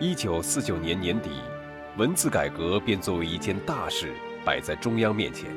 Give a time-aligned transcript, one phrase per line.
[0.00, 1.30] 一九四九年年底，
[1.96, 4.12] 文字改革便作为一件大事
[4.44, 5.48] 摆在中央面前，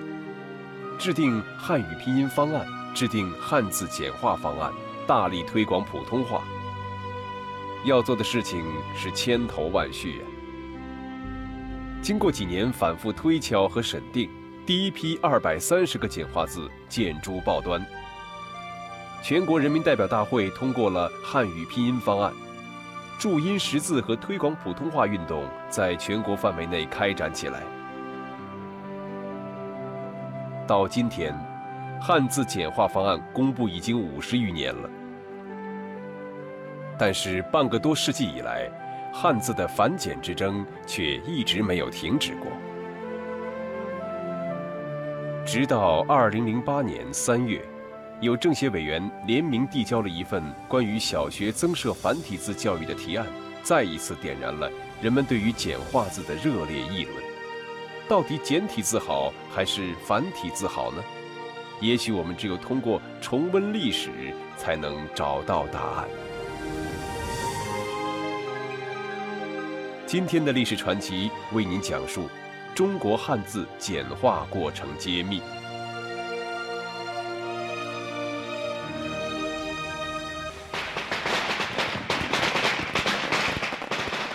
[1.00, 2.64] 制定汉语拼音方案，
[2.94, 4.72] 制定汉字简化方案，
[5.08, 6.44] 大力推广普通话。
[7.84, 8.64] 要做的事情
[8.96, 10.24] 是千头万绪呀。
[12.04, 14.30] 经过几年反复推敲和审定，
[14.68, 17.84] 第一批二百三十个简化字见诸报端。
[19.24, 22.32] 全国人民代表大会通过了汉语拼音方案。
[23.20, 27.64] 注音识字和推广普通话运动在全国范围内开展起来。
[30.68, 31.34] 到今天，
[32.00, 34.90] 汉字简化方案公布已经五十余年了。
[36.96, 38.70] 但是半个多世纪以来，
[39.12, 42.52] 汉字的繁简之争却一直没有停止过。
[45.44, 47.60] 直到二零零八年三月。
[48.20, 53.28] 有政协委员联名递交了一份关于小学增设繁体字教育的提案，
[53.62, 54.68] 再一次点燃了
[55.00, 57.16] 人们对于简化字的热烈议论。
[58.10, 61.04] 到底简体字好还是繁体字好呢？
[61.80, 64.10] 也许我们只有通过重温历史，
[64.58, 66.08] 才能找到答案。
[70.08, 72.28] 今天的历史传奇为您讲述
[72.74, 75.40] 中国汉字简化过程揭秘。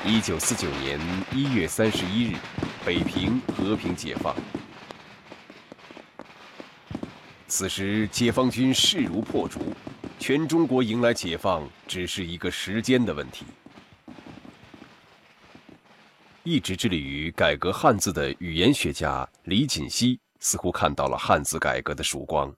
[0.05, 0.99] 一九四九年
[1.33, 2.37] 一月三十一日，
[2.85, 4.35] 北平和平解放。
[7.47, 9.73] 此时，解放军势如破竹，
[10.19, 13.47] 全中国迎来解放只是一个时间的问题。
[16.43, 22.53] 一直致力于改革汉字的语言学家李锦熙似乎看到了汉字改革的曙光。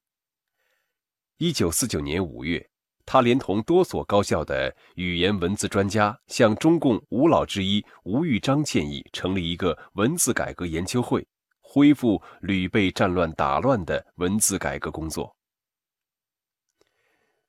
[1.36, 2.66] 一九四九年五月。
[3.06, 11.26] 他连同多所高校的语言文字专家，向中共五老之一吴玉章建议成立一个文字改革研究会，
[11.60, 15.36] 恢复屡被战乱打乱的文字改革工作。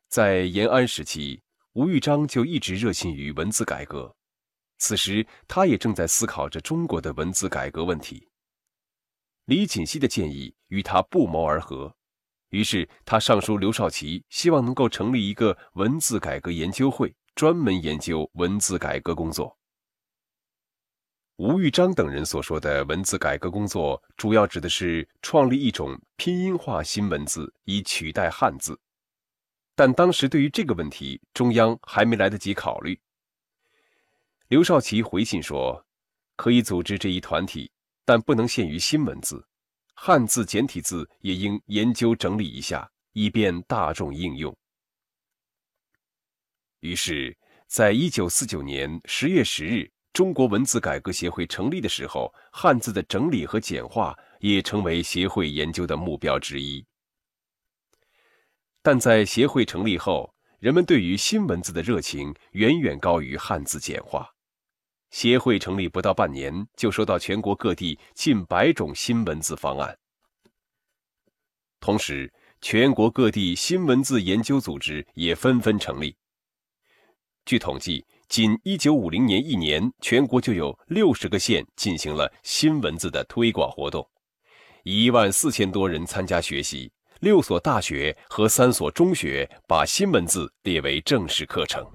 [0.09, 1.41] 在延安时期，
[1.73, 4.15] 吴玉章就一直热心于文字改革，
[4.77, 8.27] 此时他也正在思考着中国的文字改革问题。
[9.45, 11.95] 李锦熙的建议与他不谋而合。
[12.50, 19.57] 于是他上书刘少奇，希望能够成立一个文字改革研究会，专门研究文字改革工作。
[21.38, 28.79] 吴玉章等人所说的文字改革工作，主要指的是创立一种拼音化新文字，以取代汉字。
[29.75, 32.97] 但当时对于这个问题，中央还没来得及考虑。
[34.47, 35.85] 刘少奇回信说
[36.38, 37.69] ：“可以组织这一团体，
[38.06, 39.45] 但不能限于新文字。”
[39.95, 44.56] 汉字简体字也应研究整理一下，以便大众应用。
[46.81, 47.35] 于是，
[47.67, 56.85] 在一九四九年十月十日，中国文字改革协会成立的时候，汉字的整理和简化也成为协会研究的目标之一。
[58.83, 64.34] 但在协会成立后，人们对于新文字的热情远远高于汉字简化。
[65.15, 69.97] 协会成立不到半年，就收到全国各地近百种新文字方案。
[71.79, 76.17] 同时，全国各地新文字研究组织也纷纷成立。
[77.45, 84.05] 据统计，仅1950年一年，全国就有60个县进行了新文字的推广活动
[84.83, 91.89] ，1万4千多人参加学习，六所大学和三所中学把新文字列为正式课程。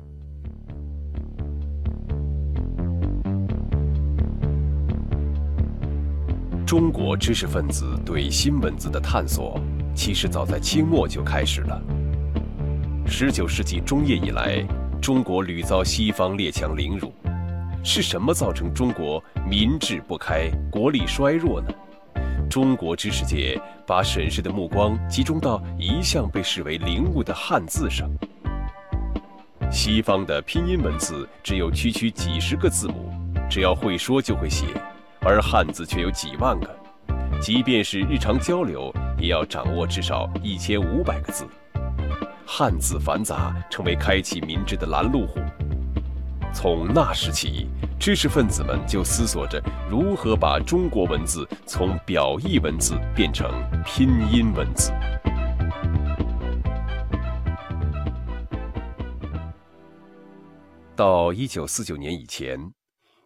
[6.70, 9.60] 中国知识分子对新文字的探索，
[9.92, 11.82] 其实早在清末就开始了。
[13.04, 14.64] 十九世纪中叶以来，
[15.02, 17.12] 中国屡遭西方列强凌辱，
[17.82, 21.68] 是什么造成中国民智不开、国力衰弱呢？
[22.48, 28.08] 中国知识界把审视的目光集中到一向被视为灵物的汉字上。
[29.72, 33.10] 西方的拼音文字只有区区几十个字母，
[33.50, 34.66] 只要会说就会写。
[35.22, 36.76] 而汉字却有几万个，
[37.40, 41.46] 即便是日常交流，也要掌握至少一千五百个字。
[42.46, 45.38] 汉字繁杂，成为开启民智的拦路虎。
[46.52, 47.68] 从那时起，
[47.98, 53.48] 知识分子们就思索着如何把中国文字从表意文字变成
[53.84, 54.90] 拼音文字。
[60.96, 62.72] 到一九四九年以前。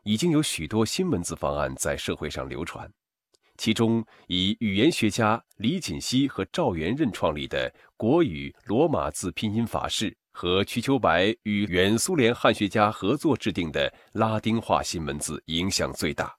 [0.05, 2.91] 已经有许多新文字方案在社会上流传，
[3.57, 16.35] 其中以语言学家李锦熙和赵元任创立的国语罗马字拼音法式和瞿秋白与原苏联汉学家合作制定的拉丁化新文字影响最大。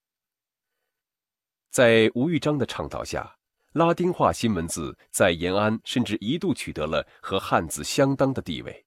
[1.72, 3.36] 在吴玉章的倡导下，
[3.74, 8.86] 拉丁化新文字在延安甚至一度取得了和汉字相当的地位。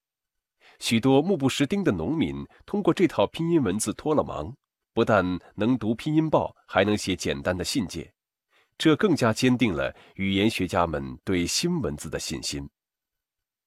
[0.79, 4.55] 许多目不识丁的农民通过这套拼音文字脱了盲，
[4.99, 8.13] 不但能读拼音报，还能写简单的信件，
[8.77, 12.69] 这更加坚定了语言学家们对新文字的信心。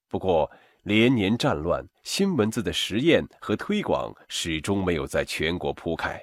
[0.10, 0.52] 不过，
[0.84, 6.22] 连年战乱，新文字的实验和推广始终没有在全国铺开。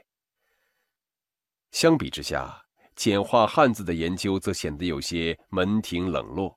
[1.70, 2.60] 相比之下，
[2.94, 6.55] 简化汉字的研究则显得有些门庭冷落。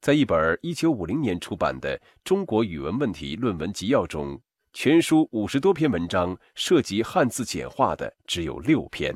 [0.00, 4.40] 在一本1950年出版的《中国语文问题论文集要》中，
[4.72, 9.12] 全书五十多篇文章涉及汉字简化的只有六篇。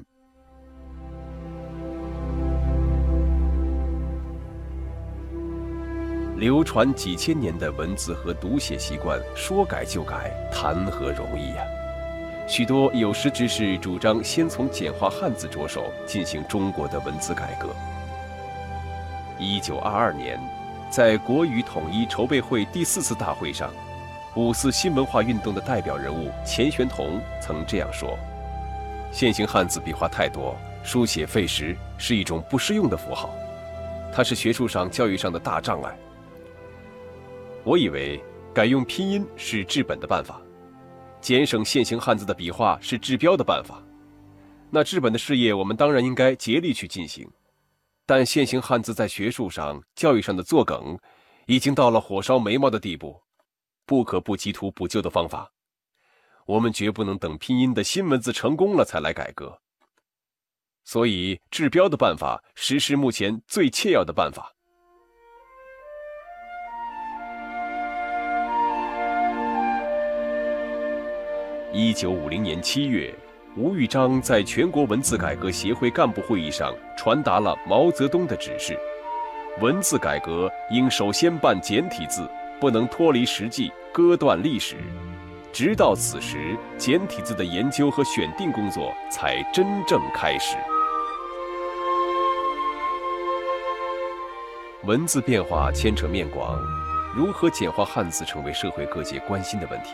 [6.36, 11.64] 流传几千年的文字和读写习惯，说改就改，谈何容易呀！
[12.48, 17.68] 许多有识之士主张先从简化汉字着手，进行中国的文字改革。
[19.38, 20.38] 一九二二年，
[20.90, 23.72] 在国语统一筹备会第四次大会上，
[24.36, 28.18] 五四新文化运动的代表人物钱玄同曾这样说
[29.12, 33.32] ：“现行汉字笔画太多，书写费时，是一种不适用的符号，
[34.12, 35.96] 它是学术上、教育上的大障碍。
[37.62, 38.20] 我以为
[38.52, 40.40] 改用拼音是治本的办法。”
[41.20, 43.82] 减省现行汉字的笔画是治标的办法，
[44.68, 47.26] 那治本的事业我们当然应该竭力去进行。
[48.04, 50.98] 但现行汉字在学术上、教育上的作梗，
[51.46, 53.22] 已经到了火烧眉毛的地步，
[53.86, 55.50] 不可不急图补救的方法。
[56.46, 59.60] 我们绝不能等拼音的新文字成功了才来改革。
[60.84, 64.52] 所以，治标的办法，实施目前最切要的办法。
[71.72, 73.12] 一九五零年七月，
[73.56, 78.78] 吴玉章在全国文字改革协会干部会议上传达了毛泽东的指示：
[79.62, 82.28] 文字改革应首先办简体字，
[82.64, 84.76] 不能脱离实际，割断历史。
[85.52, 90.56] 直到此时，简体字的研究和选定工作才真正开始。
[94.84, 96.58] 文字变化牵扯面广，
[97.14, 99.90] 如何简化汉字成为社会各界关心的问题。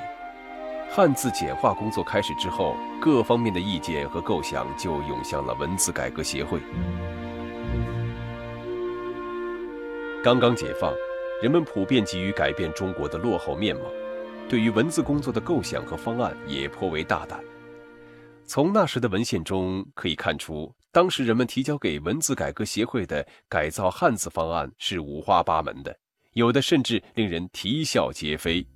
[0.88, 6.60] 汉字简化工作开始之后，各方面的意见和构想就涌向了文字改革协会。
[10.22, 10.94] 刚刚解放，
[11.40, 13.82] 人们普遍急于改变中国的落后面貌，
[14.46, 17.42] 对于文字工作的构想和方案也颇为大胆。
[18.44, 25.96] 从那时的文献中可以看出，当时人们提交给文字改革协会的改造汉字方案是五花八门的，
[26.34, 28.66] 有的甚至令人啼笑皆非。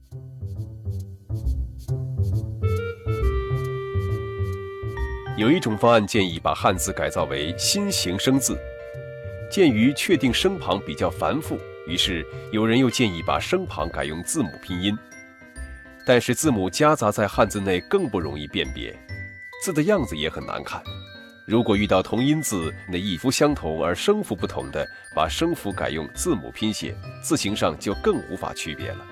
[5.36, 8.56] 有一种方案建议把汉字改造为新型生字，
[9.50, 14.96] 鉴于确定声旁比较繁复，于是有人又建议把声旁改用字母拼音。
[16.06, 18.94] 但是字母夹杂在汉字内更不容易辨别，
[19.62, 20.82] 字的样子也很难看。
[21.46, 29.04] 如果遇到同音字那意符相同而声符不同的，把声符改用字母拼写，字形上就更无法区别了。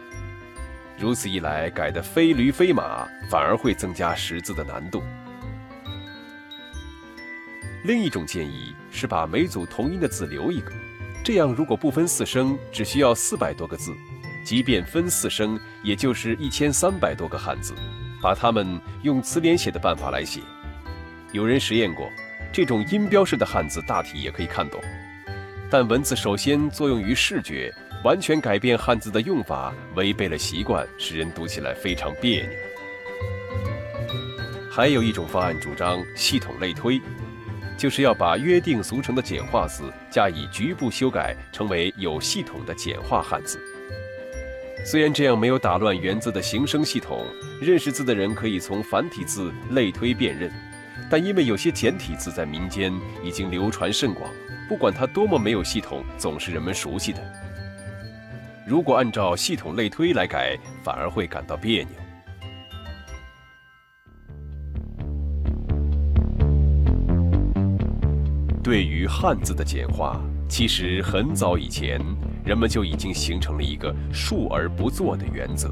[0.99, 5.03] 如此一来，改的非驴非马，反而会增加识字的难度。
[7.85, 10.73] 另一种建议是把每组同音的字留一个，
[11.24, 13.93] 这样如果不分四声，只需要四百多个字；
[14.44, 17.74] 即便分四声，也就是一千三百多个汉字。
[18.20, 20.41] 把它们用词联写的办法来写。
[21.32, 22.08] 有人实验过，
[22.52, 24.81] 这种音标式的汉字大体也可以看懂。
[25.69, 27.74] 但文字首先作用于视觉，
[28.05, 32.50] 完全改变汉字的用法，违背了习惯，使人读起来非常别扭。
[34.70, 37.00] 还有一种方案主张系统类推。
[37.82, 43.58] 就是要把约定俗成的简化字加以局部修改，成为有系统的简化汉字。
[44.86, 47.27] 虽然这样没有打乱原字的形声系统，
[47.60, 50.48] 认识字的人可以从繁体字类推辨认，
[51.10, 54.31] 但因为有些简体字在民间已经流传甚广，
[54.69, 57.20] 不管它多么没有系统，总是人们熟悉的。
[58.65, 62.02] 如果按照系统类推来改，反而会感到别扭。
[68.72, 72.00] 对于汉字的简化，其实很早以前，
[72.43, 75.70] 人们就已经形成了一个“述而不作”的原则。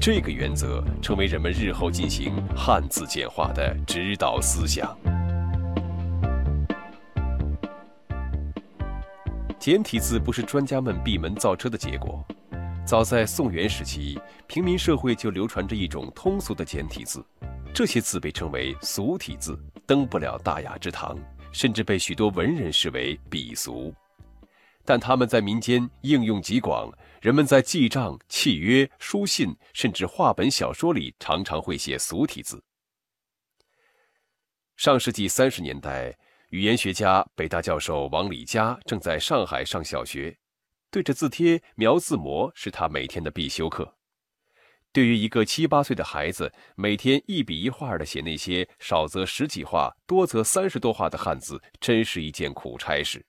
[0.00, 4.96] 这个原则成为人们日后进行汉字简化的指导思想。
[9.58, 12.24] 简体字不是专家们闭门造车的结果，
[12.86, 17.20] 早在宋元时期，平民社会就流传着一种通俗的简体字，
[17.74, 21.18] 这些字被称为俗体字，登不了大雅之堂，
[21.52, 23.94] 甚至被许多文人视为鄙俗。
[24.84, 32.60] 但他们在民间应用极广，人们在记账、契约、书信，甚至话本小说里，常常会写俗体字。
[34.76, 36.16] 上世纪三十年代，
[36.48, 40.36] 语言学家、北大教授王礼家正在上海上小学，
[40.90, 43.96] 对着字帖描字模是他每天的必修课。
[44.92, 53.24] 对于一个七八岁的孩子，每天一笔一画的写那些少则十几画、多则三十多画的汉字，真是一件苦差事。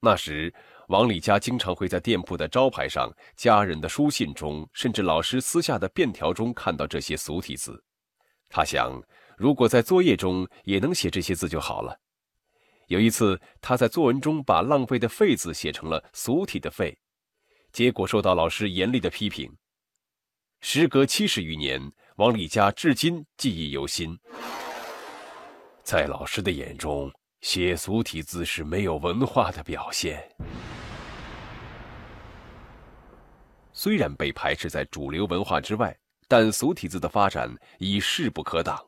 [0.00, 0.54] 那时，
[0.88, 7.82] 王礼家经常会在店铺的招牌上、家人的书信中，甚至老师私下的便条中看到这些俗体字。
[8.48, 9.02] 他想，
[9.36, 11.98] 如果在作业中也能写这些字就好了。
[12.86, 16.96] 有一次，他在作文中把“浪费”的“费”字写成了俗体的“费”，
[17.72, 19.50] 结果受到老师严厉的批评。
[20.66, 24.18] 时隔七十余年，王礼家至今记忆犹新。
[25.82, 30.26] 在老师的眼中，写俗体字是没有文化的表现。
[33.74, 35.94] 虽然被排斥在主流文化之外，
[36.28, 38.82] 但俗体字的发展已势不可挡。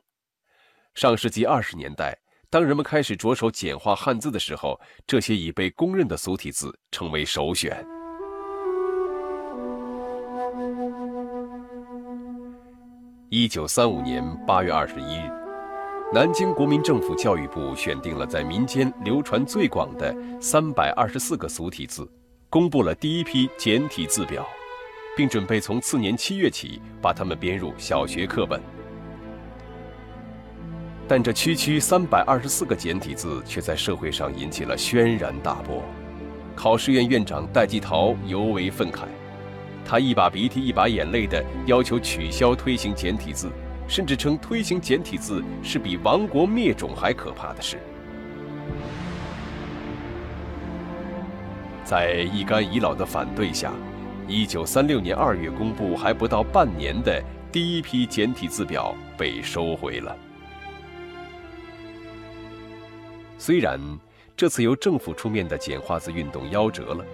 [0.95, 2.17] 上世纪二十年代，
[2.49, 7.85] 当人们开始着手简化汉字的时候，这些已被公认的俗体字成为首选。
[13.29, 15.29] 一九三五年八月二十一日，
[16.13, 22.09] 南京国民政府教育部选定了在民间流传最广的三百二十四个俗体字，
[22.49, 24.47] 公布了第一批简体字表。
[25.17, 28.61] 并准备从次年七月起把它们编入小学课本，
[31.05, 35.83] 但这区区三百二十四个简体字却在社会上引起了轩然大波。
[36.55, 39.05] 考试院院长戴季陶尤为愤慨，
[39.87, 43.49] 他一把鼻涕一把眼泪的要求取消推行简体字，
[43.87, 47.77] 甚至称推行简体字是比亡国灭种还可怕的事。
[51.85, 53.71] 在一干遗老的反对下。
[54.29, 60.13] 一九三六年二月公布还不到半年的第一批简体字表被收回了。
[63.37, 63.79] 虽然
[64.35, 67.05] 这次由政府出面的简化字运动夭折了，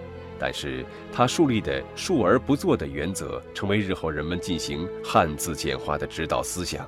[0.43, 6.85] 但是他树立的“述而不作”的原则，成为日后人们进行汉字简化的指导思想。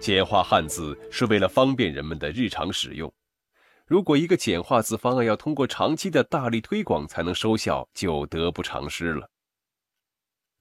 [0.00, 3.12] 简化汉字是为了方便人们的日常使用。
[3.86, 9.30] 如果一个简化字方案要通过长期的大力推广才能收效，就得不偿失了。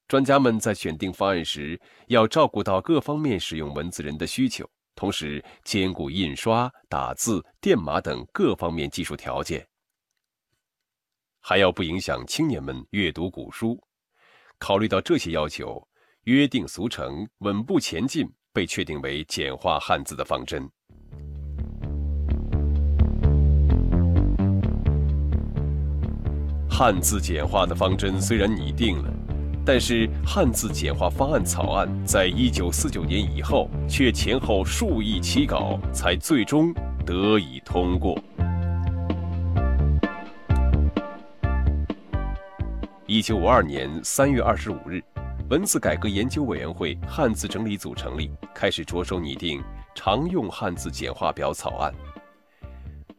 [0.08, 9.68] 专家们在选定方案时，要照顾到各方面使用文字人的需求，同时兼顾印刷、打字、电码等各方面技术条件，
[11.50, 13.76] 还要不影响青年们阅读古书。
[14.60, 15.84] 考虑到这些要求，
[16.26, 20.70] 约定俗成、稳步前进被确定为简化汉字的方针。
[26.70, 29.12] 汉字简化的方针虽然拟定了，
[29.66, 36.72] 但是汉字简化方案草案在一九四九年以后，却前后数亿起稿，才最终
[37.04, 38.16] 得以通过。
[43.12, 45.04] 一九五二年三月二十五日，
[45.50, 49.64] 文字改革研究委员会汉字整理组成立，开始着手拟定
[49.96, 51.92] 常用汉字简化表草案。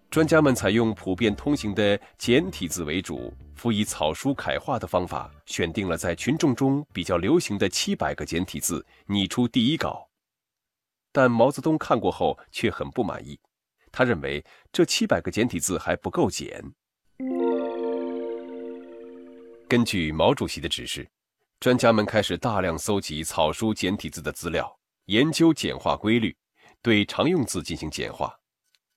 [0.09, 3.35] 专家们采用普遍通行的简体字为主。
[3.57, 10.09] 辅以草书楷画的方法，选定了在群众中比较流行的七百个简体字，拟出第一稿。
[11.11, 13.37] 但毛泽东看过后却很不满意，
[13.91, 16.63] 他认为这七百个简体字还不够简。
[19.71, 21.09] 根据毛主席的指示，
[21.61, 24.69] 专家们开始大量搜集草书简体字的资料，
[25.05, 26.37] 研究简化规律，
[26.83, 28.35] 对常用字进行简化，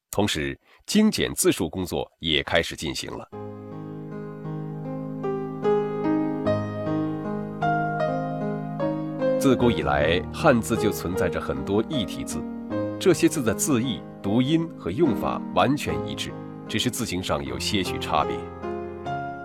[0.10, 3.30] 同时精简字数工作也开始进行了。
[9.40, 12.44] 自古以来，汉字就存在着很多异体字，
[13.00, 16.34] 这些字的字义、读音和用法完全一致，
[16.68, 18.63] 只是字形上有些许差别。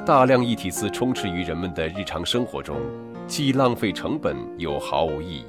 [0.08, 2.80] 大量异体字充斥于人们的日常生活中，
[3.26, 5.44] 既浪费成本又毫无意义，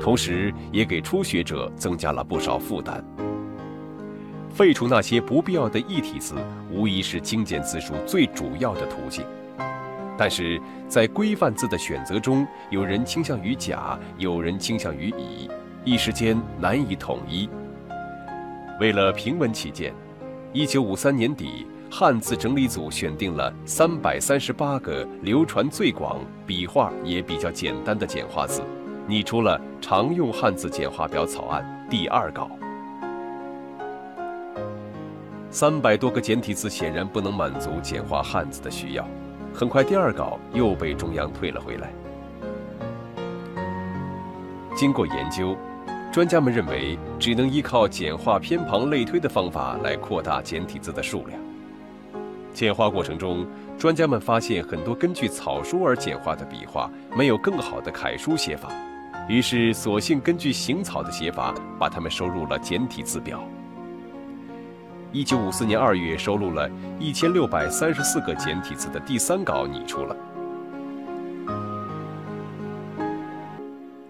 [0.00, 3.04] 同时也给初学者增加了不少负担。
[4.48, 6.36] 废除那些不必要的异体字，
[6.70, 9.26] 无疑是精简字数最主要的途径。
[10.16, 15.50] 但是在规范字的选择中，有人倾向于甲，有人倾向于乙，
[15.84, 17.46] 一时间难以统一。
[18.80, 19.92] 为了平稳起见，
[20.54, 28.62] 一九五三年底，汉字整理组选定了三百三十八个流传最广、笔画也比较简单的简化字，
[29.06, 32.50] 拟出了常用汉字简化表草案第二稿。
[35.50, 39.08] 三百多个简体字显然不能满足简化汉字的需要，
[39.54, 41.90] 很快第二稿又被中央退了回来。
[44.76, 45.56] 经过研究。
[46.10, 51.38] 专家们认为，只能依靠简化偏旁类推的方法来扩大简体字的数量。
[52.58, 53.46] 简化过程中，
[53.78, 58.68] 专家们发现很多根据草书而简化的笔画没有更好的楷书写法，
[59.28, 63.40] 于是索性根据行草的写法，把它们收入了简体字表。
[65.12, 70.16] 一九五四年二月，收录了一千六百三十四个简体字的第三稿拟出了。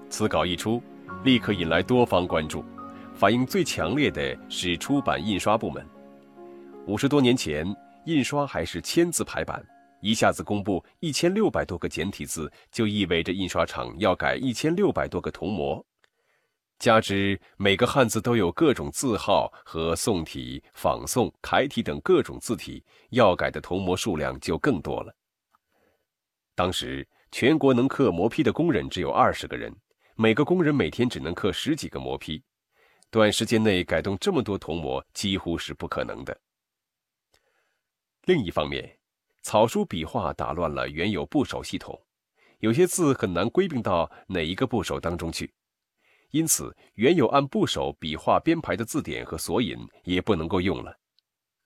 [0.09, 0.83] 此稿一出。
[1.23, 2.65] 立刻引来多方关注，
[3.13, 5.85] 反应最强烈的是出版印刷部门。
[6.87, 7.67] 五十多年前，
[8.09, 9.63] 印刷还是签字排版，
[10.01, 15.85] 一下子公布一千六百多个简体字，就意味着印刷厂要改一千六百多个铜模。
[16.79, 25.15] 加之每个汉字都有各种字号和宋体、仿宋、楷体等各种字体，要改的铜模数量就更多了。
[26.55, 29.71] 当时全国能刻磨坯的工人只有二十个人。
[30.15, 32.43] 每个工人每天只能刻十几个磨坯，
[33.11, 36.35] 短时间内改动这么多铜模几乎是不可能的。
[38.29, 38.99] 另一方面，
[39.41, 41.99] 草书笔画打乱了原有部首系统，
[42.59, 45.51] 有些字很难归并到哪一个部首当中去，
[46.33, 50.95] 因此原有按部首笔画编排的字典和索引也不能够用了。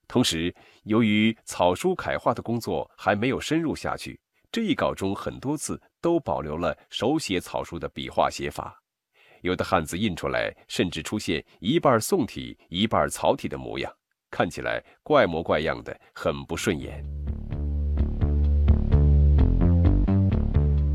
[0.06, 0.54] 同时，
[0.84, 4.20] 由于草书楷化的工作还没有深入下去。
[4.52, 8.80] 这一稿中很多字都保留了手写草书的笔画写法，
[9.40, 13.92] 有的汉字印出来甚至出现一半宋体一半草体的模样，
[14.32, 17.04] 看起来怪模怪样的，很不顺眼。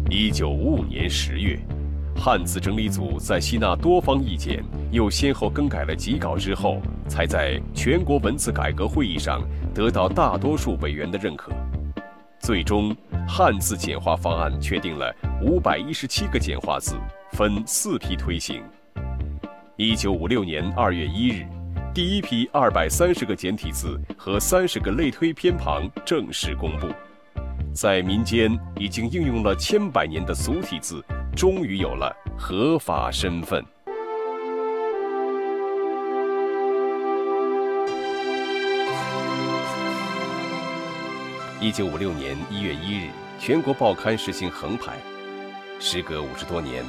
[0.10, 1.60] 一九五五年十月，
[2.16, 11.52] 汉字整理组在吸纳多方意见，又先后更改了几稿之后，才在全国文字改革会议上得到大多数委员的认可。
[12.40, 12.96] 最终，
[13.28, 16.96] 汉字简化方案确定了五百一十七个简化字，
[17.34, 18.64] 分四批推行。
[19.76, 21.46] 一九五六年二月一日，
[21.98, 26.88] 第一批二百三十个简体字和三十个类推偏旁正式公布。
[27.74, 31.04] 在民间已经应用了千百年的俗体字，
[31.36, 33.66] 终于有了合法身份。
[41.60, 44.98] 一九五六年一月一日，全国报刊实行横排。
[45.80, 46.86] 时隔五十多年，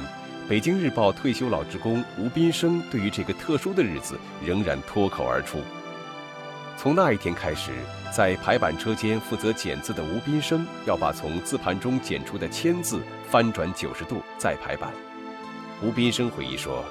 [0.49, 5.61] 北京日报退休老职工吴斌生对于这个特殊的日子仍然脱口而出。
[6.75, 7.71] 从那一天开始，
[8.11, 14.91] 在排版车间负责剪字的吴斌生要把从字盘中剪出的签字翻转九十度再排版。
[15.83, 16.83] 吴斌生回忆说：“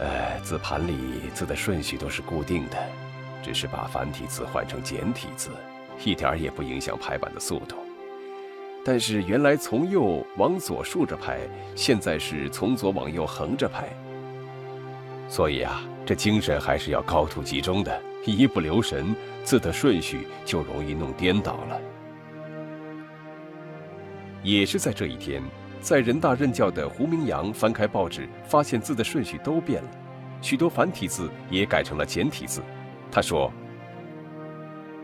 [0.00, 2.78] 呃，字盘里字的顺序都是固定的，
[3.42, 5.50] 只是把繁体字换成简体字。”
[6.02, 7.76] 一点也不影响排版的速度，
[8.84, 11.40] 但是原来从右往左竖着排，
[11.74, 13.88] 现在是从左往右横着排。
[15.28, 19.14] 所以啊，这精神还是要高度集中的，一不留神，
[19.44, 21.80] 字的顺序就容易弄颠倒了。
[24.42, 25.42] 也是在这一天，
[25.80, 29.90] 在人大任教的胡明阳翻开报纸，发现字的顺序都变了，
[30.40, 32.60] 许多繁体字也改成了简体字。
[33.10, 33.52] 他说。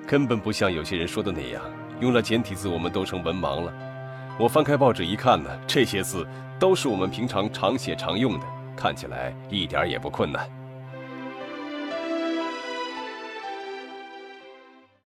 [0.07, 1.63] 根本不像有些人说的那样，
[2.01, 3.73] 用了简体字我们都成文盲了。
[4.39, 6.27] 我翻开报纸一看呢，这些字
[6.59, 10.58] 都是我们平常常写常用的，看起来一点也不困难。